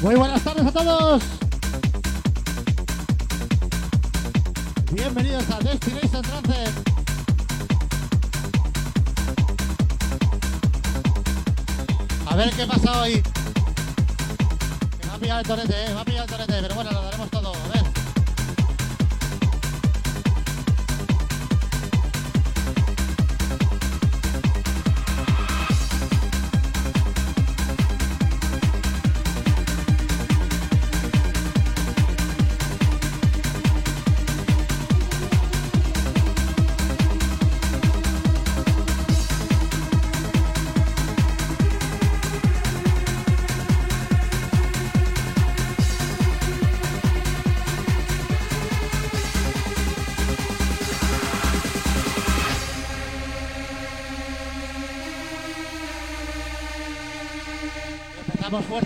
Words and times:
Muy 0.00 0.14
buenas 0.14 0.40
tardes 0.44 0.64
a 0.64 0.70
todos. 0.70 1.22
Bienvenidos 4.92 5.50
a 5.50 5.58
Destination 5.58 6.22
Trance. 6.22 6.72
A 12.26 12.36
ver 12.36 12.50
qué 12.52 12.64
pasa 12.64 13.00
hoy. 13.02 13.22
Que 15.00 15.06
me 15.06 15.12
ha 15.12 15.18
pillado 15.18 15.40
el 15.40 15.46
torete, 15.46 15.74
eh. 15.74 15.94
Me 15.94 16.00
ha 16.00 16.04
pillado 16.04 16.24
el 16.24 16.30
torete, 16.30 16.54
pero 16.62 16.74
bueno, 16.76 16.92
lo 16.92 17.02
daremos 17.02 17.30
todo. 17.30 17.37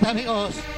Amigos. 0.05 0.72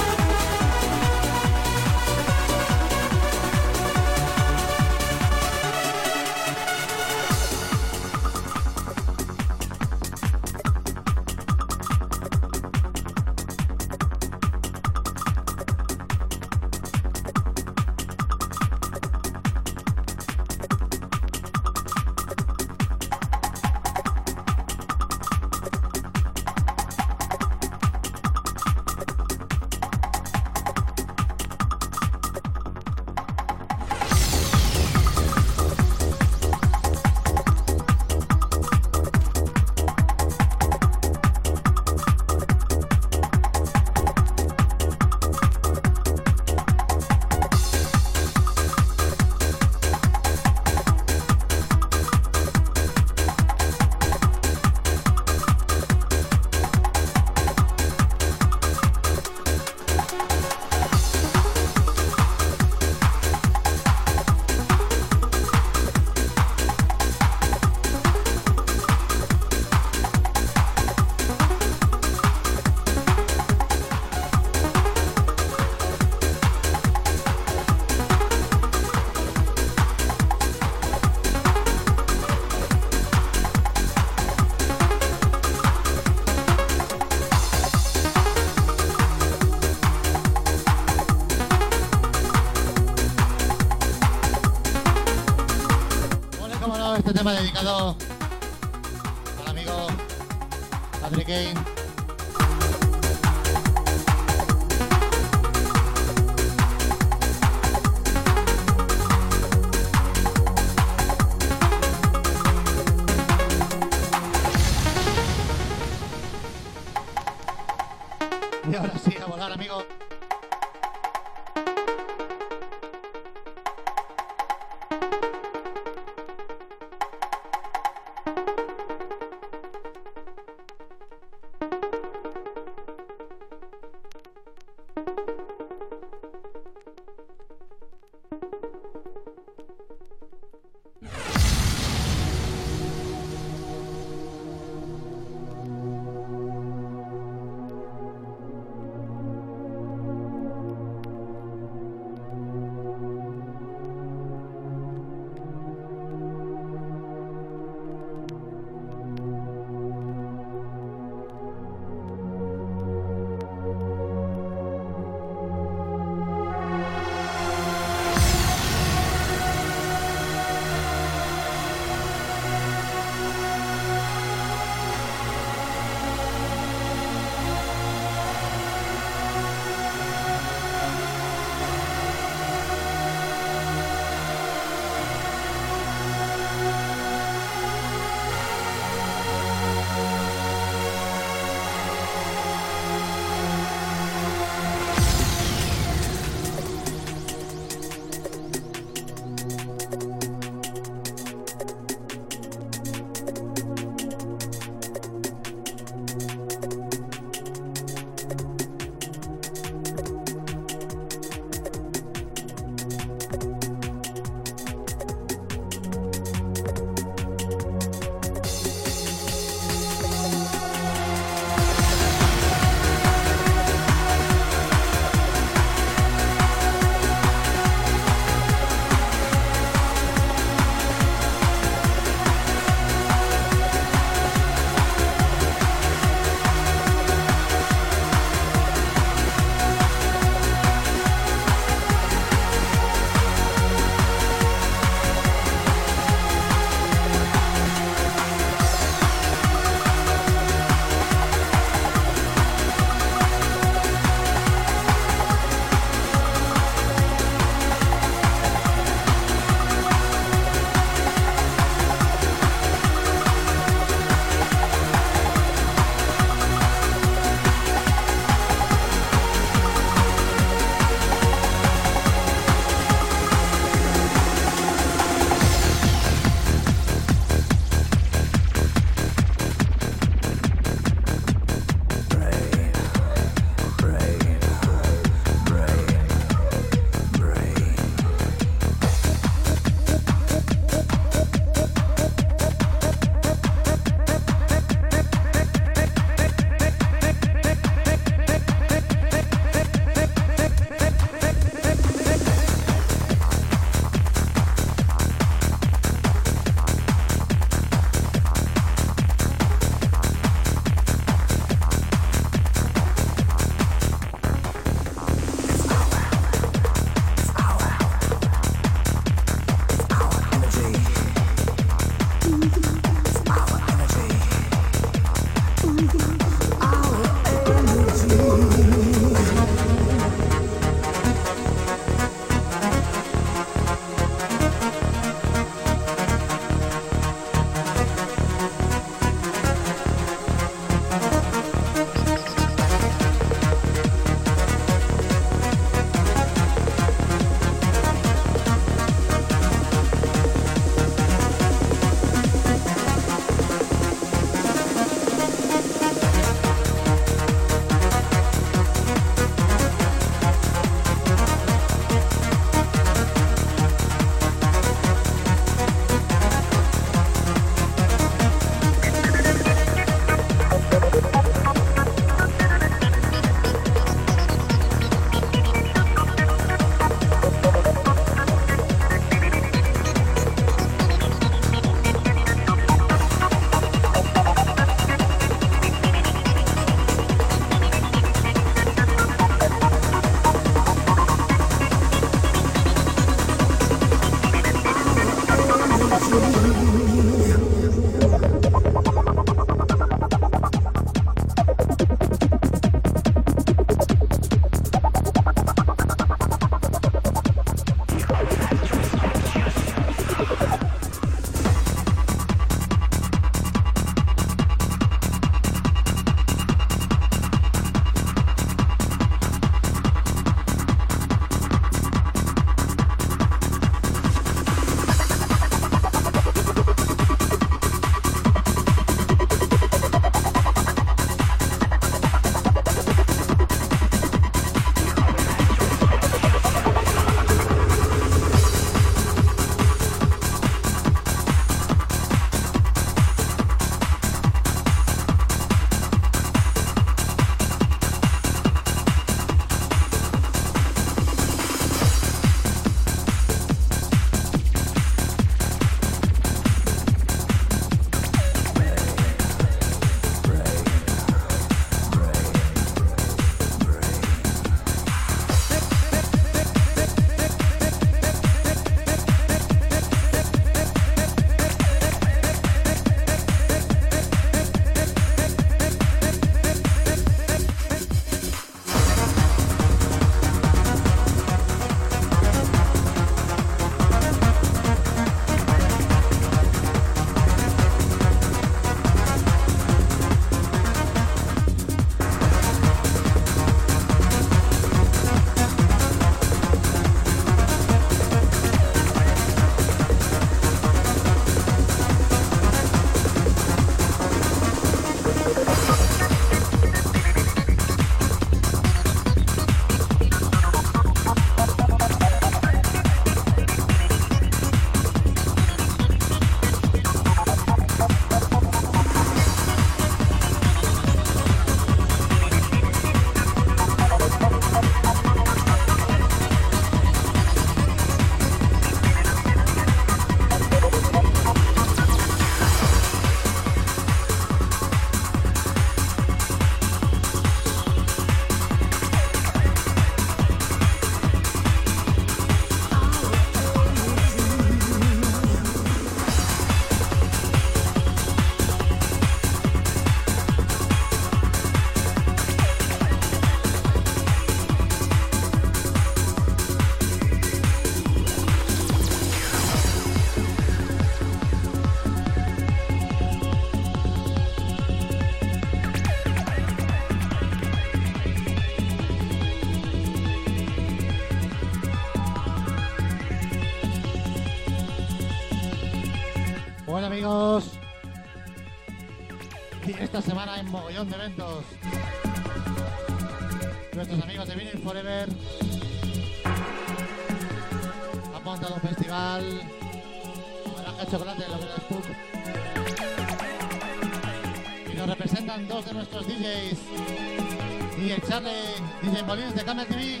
DJ 599.33 599.55
Molins 599.55 600.00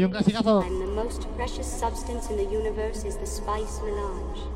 yung 0.00 0.12
clasicazo. 0.12 0.64
And 0.64 0.80
the 0.80 0.92
most 0.92 1.28
precious 1.36 1.66
substance 1.66 2.30
in 2.30 2.36
the 2.36 2.48
universe 2.48 3.04
is 3.04 3.16
the 3.16 3.26
spice 3.26 3.80
melange. 3.84 4.49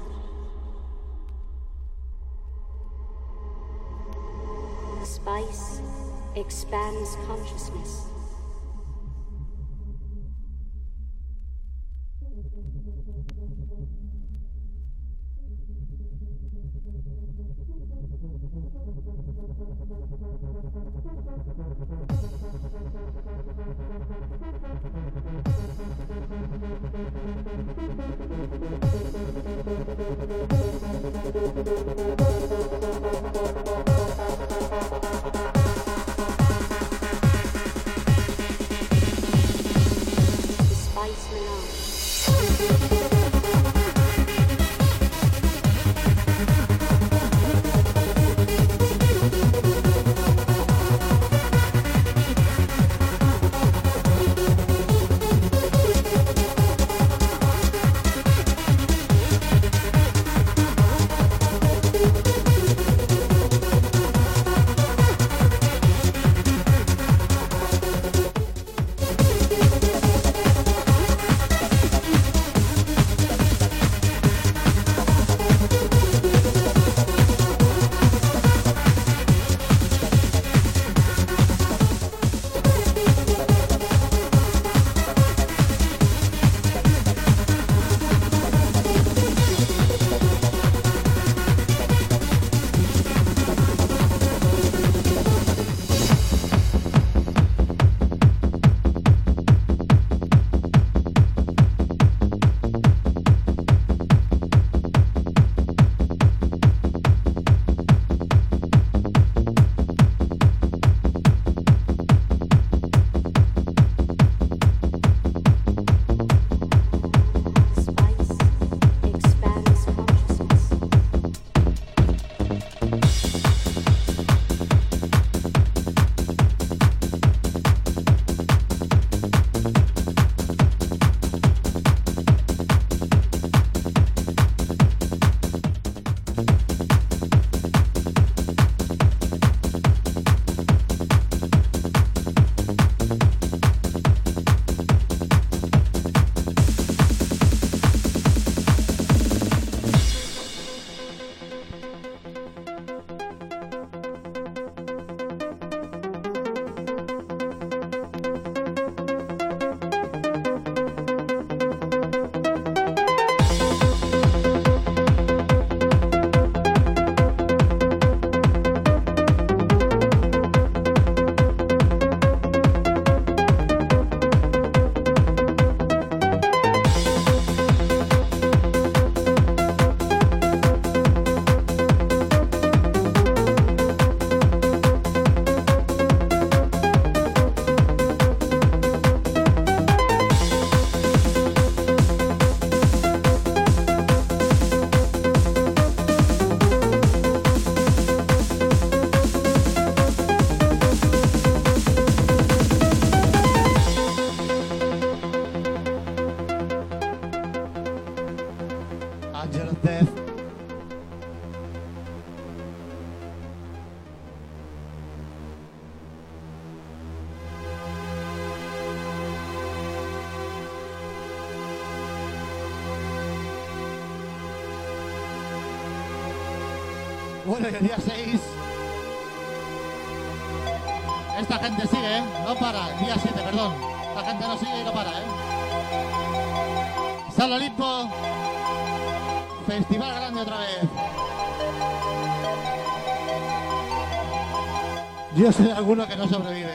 Yo 245.45 245.53
sé 245.53 245.65
de 245.65 245.73
algunos 245.73 246.07
que 246.07 246.17
no 246.17 246.27
sobreviven. 246.27 246.73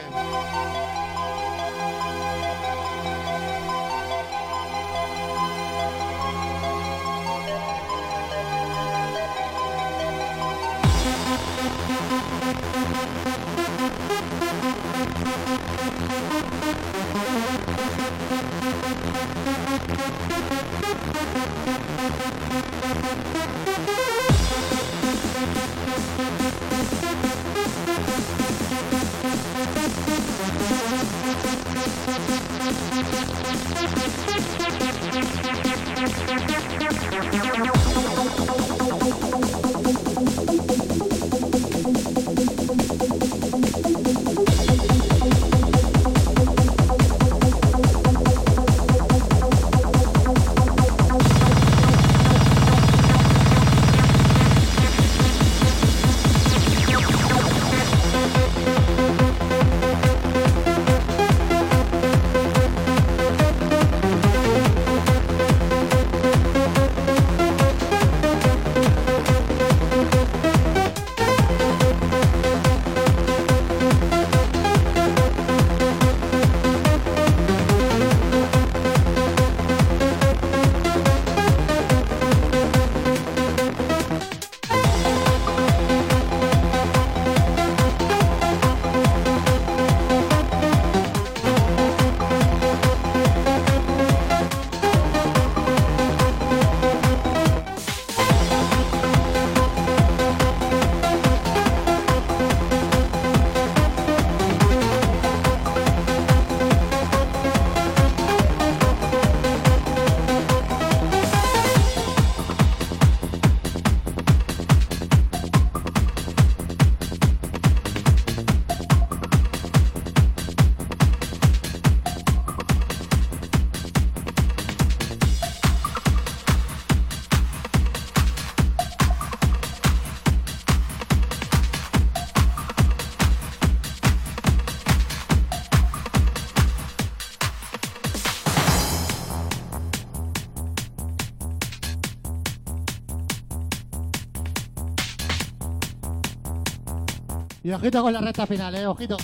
Y 147.62 147.72
ojito 147.72 148.02
con 148.02 148.12
la 148.12 148.20
recta 148.20 148.46
final, 148.46 148.74
eh, 148.74 148.86
ojito. 148.86 149.16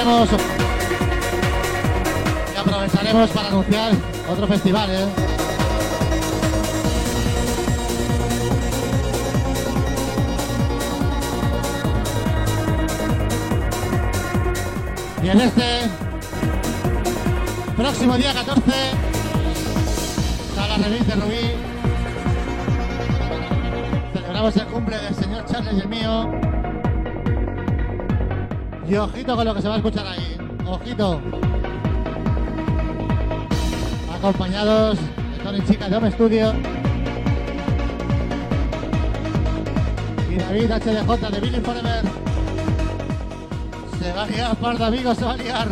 Dejaremos 0.00 0.28
y 2.54 2.56
aprovecharemos 2.58 3.30
para 3.30 3.48
anunciar 3.48 3.92
otro 4.30 4.46
festival, 4.46 4.90
¿eh? 4.90 5.06
Y 15.22 15.28
en 15.28 15.40
este 15.40 15.64
próximo 17.76 18.16
día 18.16 18.32
14, 18.32 18.62
Sala 20.54 20.76
Remix 20.78 21.06
de 21.06 21.14
Rubí, 21.14 21.50
celebramos 24.14 24.56
el 24.56 24.66
cumple 24.66 24.96
del 24.96 25.14
señor 25.14 25.44
Charles 25.44 25.74
y 25.74 25.80
el 25.80 25.88
mío. 25.88 26.39
Y 28.90 28.96
ojito 28.96 29.36
con 29.36 29.44
lo 29.44 29.54
que 29.54 29.62
se 29.62 29.68
va 29.68 29.74
a 29.74 29.76
escuchar 29.76 30.04
ahí. 30.04 30.36
Ojito. 30.66 31.20
Acompañados 34.12 34.98
de 34.98 35.44
Tony 35.44 35.60
Chica 35.64 35.88
de 35.88 35.96
Home 35.96 36.10
Studio. 36.10 36.52
Y 40.28 40.34
David 40.34 40.70
HDJ 40.72 41.30
de 41.30 41.40
Billy 41.40 41.60
Forever. 41.60 42.04
Se 44.02 44.12
va 44.12 44.22
a 44.24 44.26
liar, 44.26 44.56
par 44.56 44.76
de 44.76 44.84
amigos, 44.84 45.18
se 45.18 45.24
va 45.24 45.32
a 45.34 45.36
liar. 45.36 45.68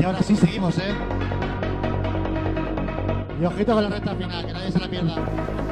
Y 0.00 0.04
ahora 0.04 0.22
sí 0.22 0.36
seguimos, 0.36 0.78
¿eh? 0.78 1.13
Y 3.44 3.46
ojito 3.46 3.74
con 3.74 3.82
la 3.84 3.90
recta 3.90 4.14
final, 4.14 4.46
que 4.46 4.52
nadie 4.54 4.72
se 4.72 4.78
la 4.80 4.88
pierda. 4.88 5.63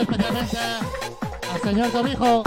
Especialmente 0.00 0.58
al 1.52 1.60
señor 1.62 1.90
Torrijo. 1.90 2.42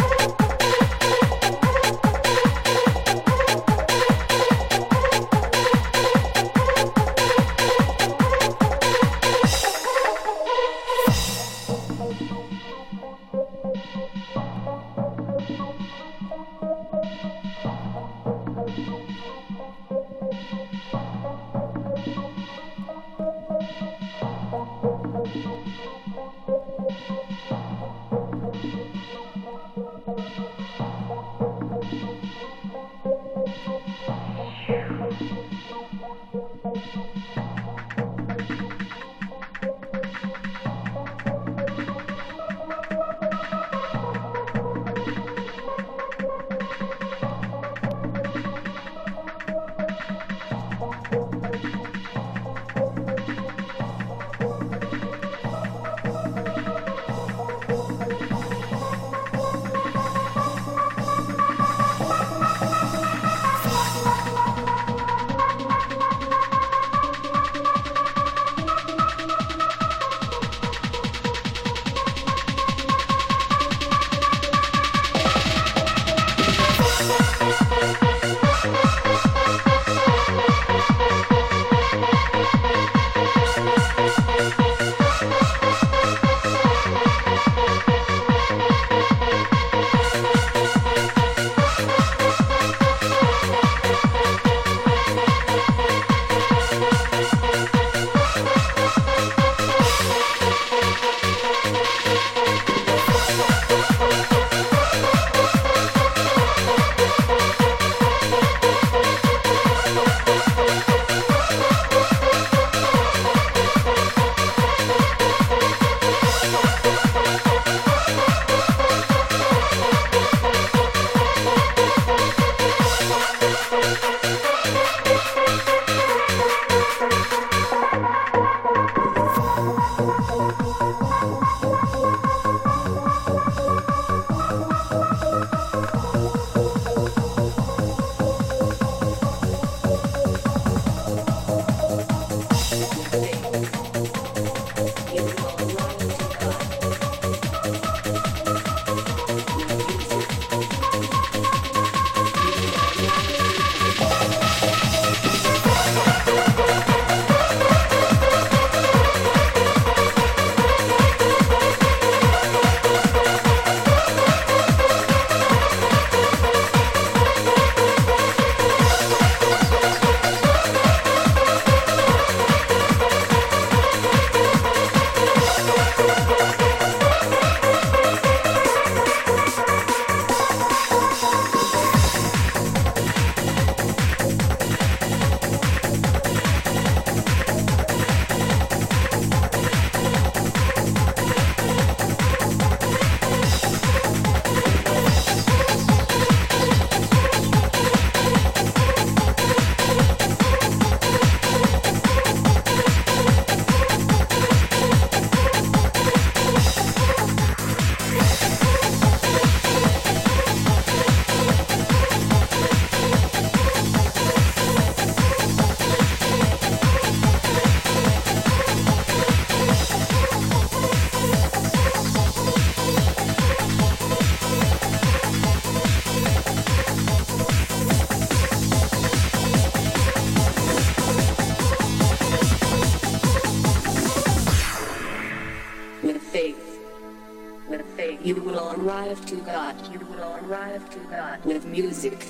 music. 241.74 242.28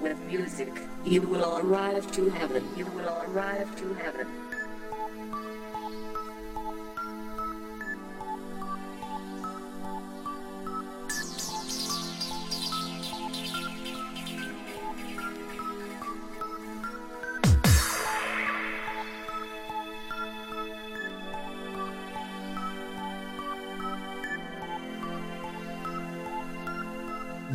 With 0.00 0.18
music, 0.20 0.72
you 1.04 1.20
will 1.20 1.58
arrive 1.58 2.10
to 2.12 2.30
heaven. 2.30 2.66
You 2.74 2.86
will 2.96 3.10
arrive 3.28 3.68
to 3.76 3.92
heaven. 3.92 4.26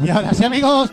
Y 0.01 0.09
ahora 0.11 0.33
sí 0.33 0.45
amigos, 0.45 0.91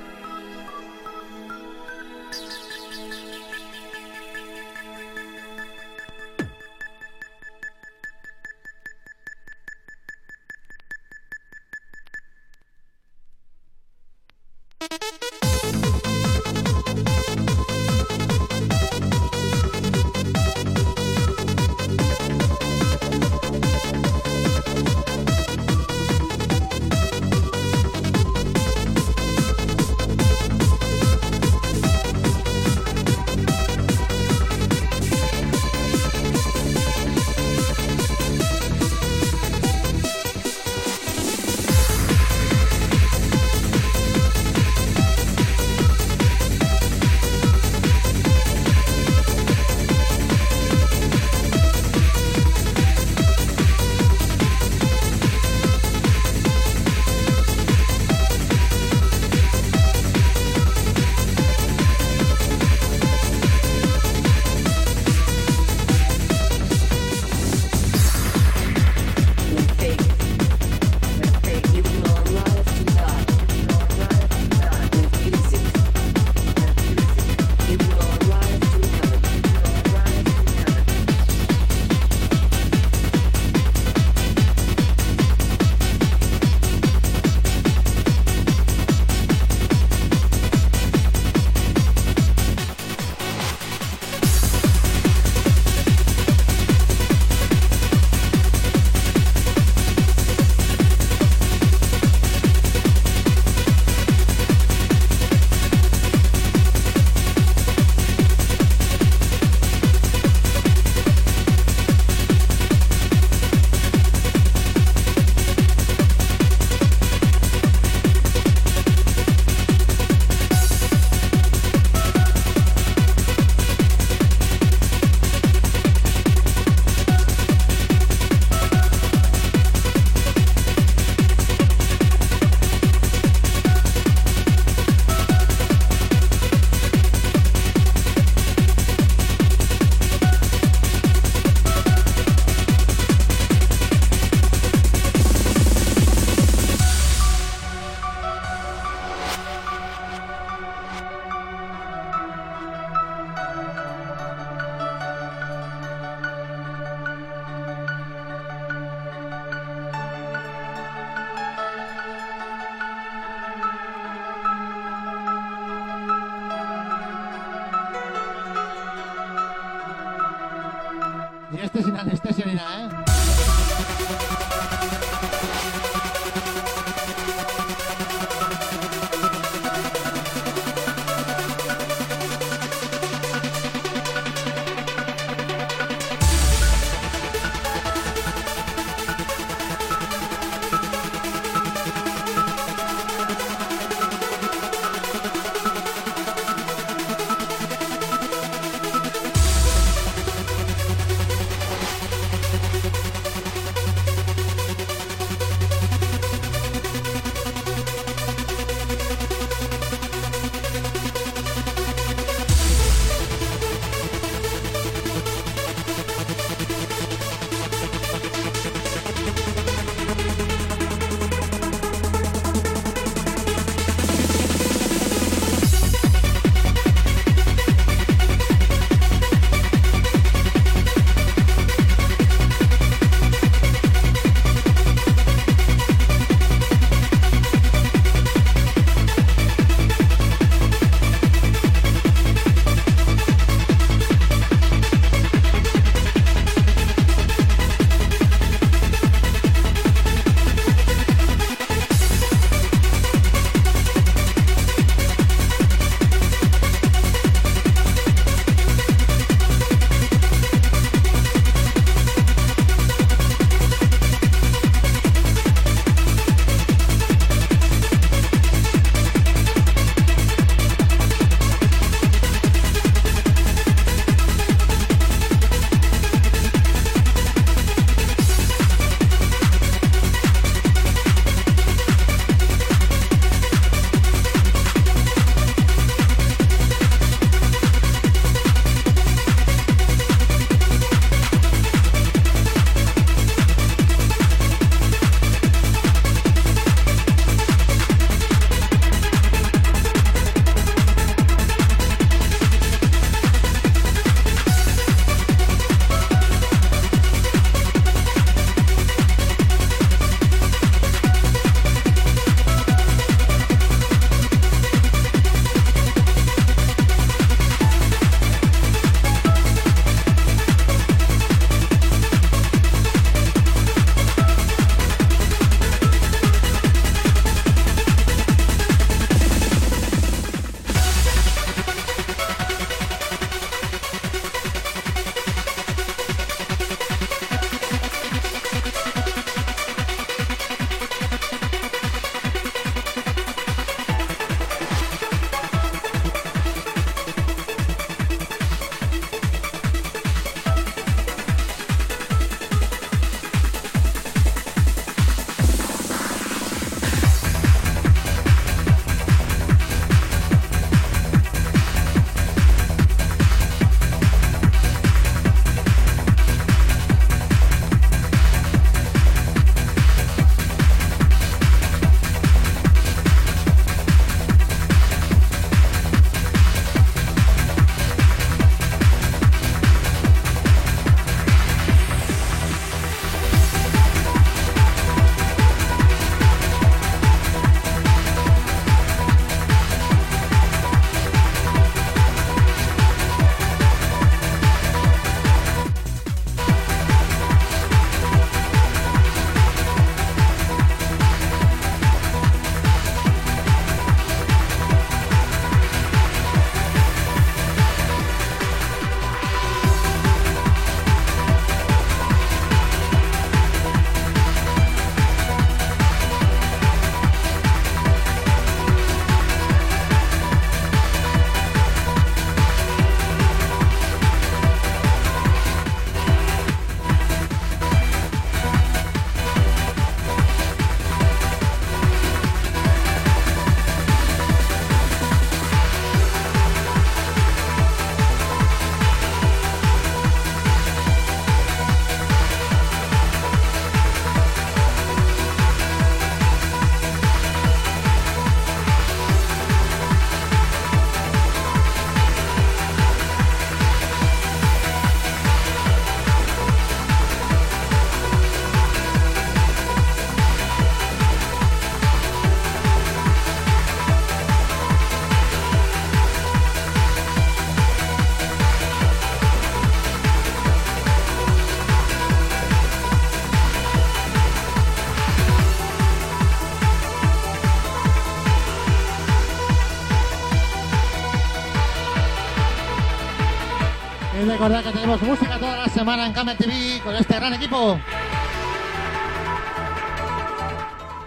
Recordad 484.36 484.62
que 484.64 484.72
tenemos 484.72 485.00
música 485.00 485.38
toda 485.38 485.56
la 485.56 485.66
semana 485.66 486.06
en 486.06 486.12
Camel 486.12 486.36
TV 486.36 486.78
con 486.84 486.94
este 486.94 487.14
gran 487.14 487.32
equipo. 487.32 487.80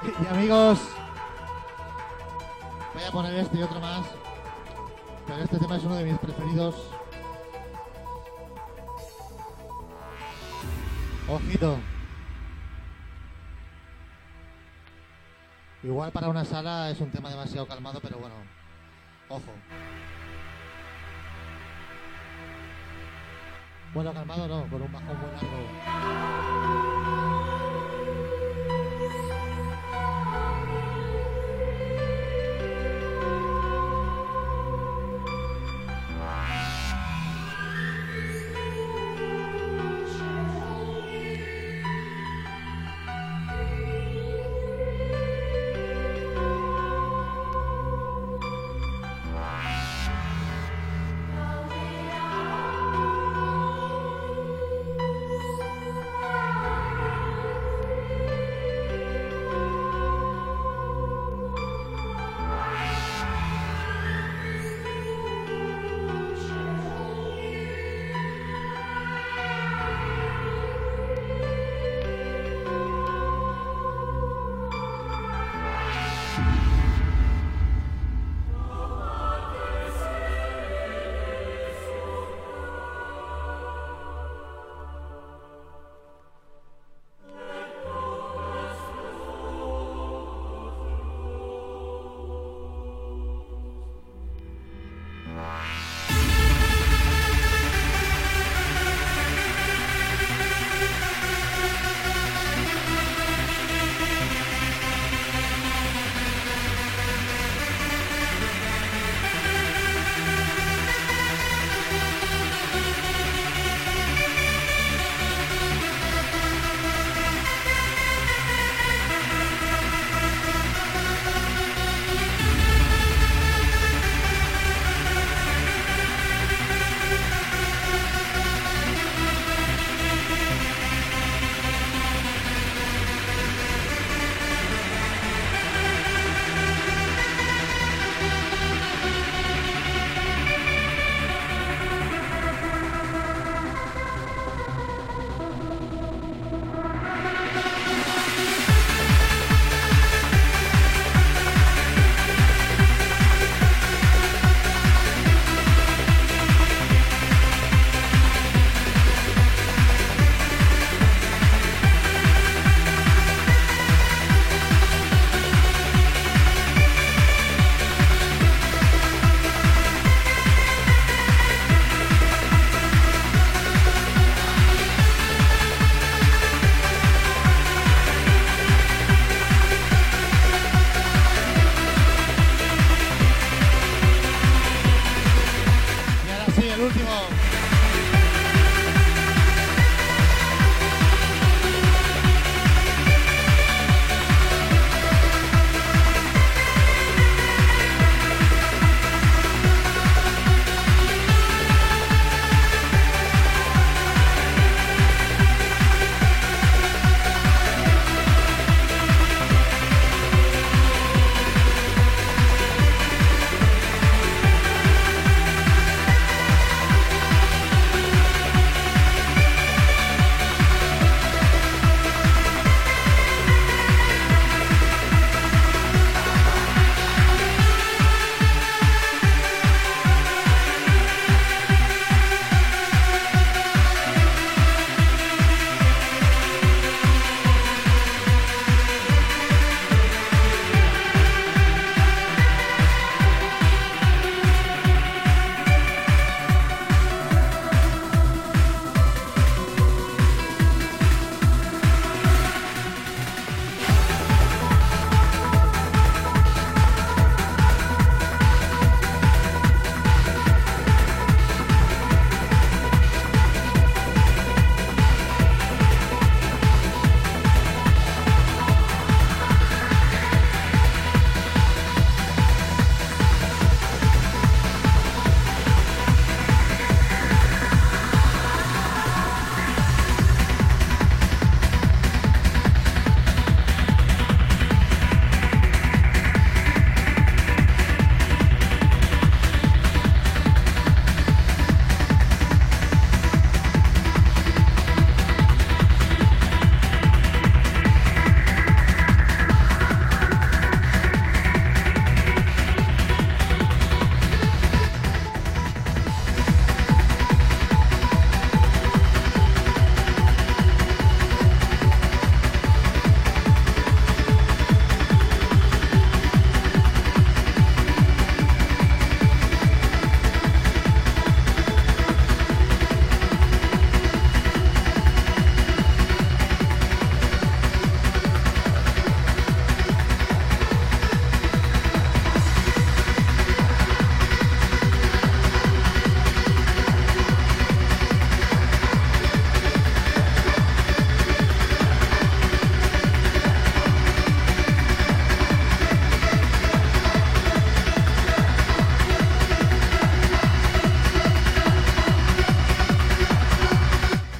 Y 0.03 0.34
amigos, 0.34 0.80
voy 2.91 3.03
a 3.03 3.11
poner 3.11 3.36
este 3.36 3.59
y 3.59 3.61
otro 3.61 3.80
más. 3.80 4.07
Pero 5.27 5.43
este 5.43 5.59
tema 5.59 5.77
es 5.77 5.84
uno 5.84 5.95
de 5.97 6.05
mis 6.05 6.17
preferidos. 6.17 6.75
Ojito. 11.27 11.77
Igual 15.84 16.11
para 16.11 16.30
una 16.30 16.45
sala 16.45 16.89
es 16.89 16.99
un 16.99 17.11
tema 17.11 17.30
demasiado 17.30 17.67
calmado, 17.67 17.99
pero 18.01 18.17
bueno, 18.17 18.34
ojo. 19.30 19.51
Bueno, 23.94 24.14
calmado 24.14 24.48
no, 24.48 24.68
con 24.70 24.82
un 24.82 24.92
bajón 24.92 25.20
muy 25.20 25.32
largo. 25.32 26.89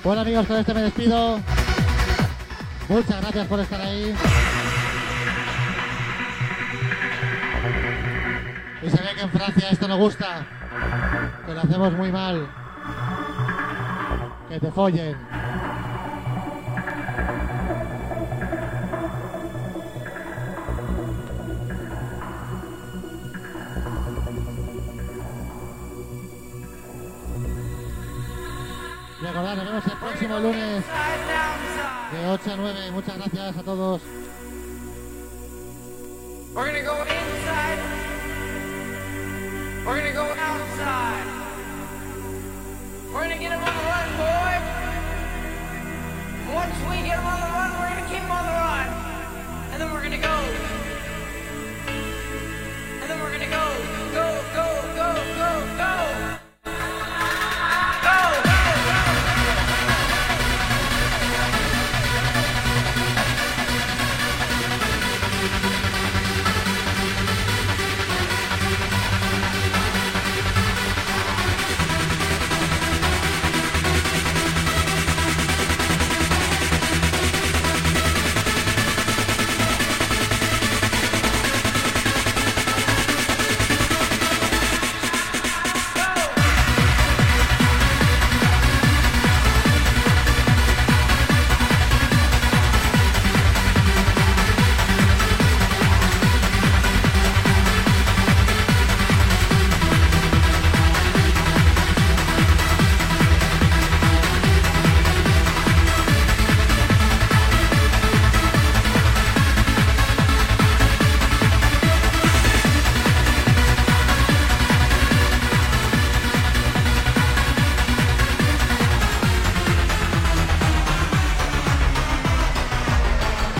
Bueno 0.02 0.22
amigos, 0.22 0.48
con 0.48 0.56
este 0.56 0.74
me 0.74 0.82
despido. 0.84 1.40
Muchas 2.88 3.22
gracias 3.22 3.48
por 3.48 3.60
estar 3.60 3.82
ahí. 3.82 4.16
Y 8.82 8.90
se 8.90 8.98
ve 8.98 9.10
que 9.14 9.22
en 9.22 9.30
Francia 9.30 9.70
esto 9.70 9.88
no 9.90 9.98
gusta. 9.98 10.46
Que 11.46 11.54
lo 11.54 11.60
hacemos 11.60 11.92
muy 11.94 12.12
mal. 12.14 12.48
Que 14.48 14.60
te 14.60 14.72
follen. 14.72 15.18
Nos 29.56 29.66
vemos 29.66 29.86
el 29.86 29.98
próximo 29.98 30.40
lunes 30.40 30.86
de 32.12 32.28
8 32.28 32.52
a 32.52 32.56
9. 32.56 32.92
Muchas 32.92 33.18
gracias 33.18 33.58
a 33.58 33.64
todos. 33.64 34.02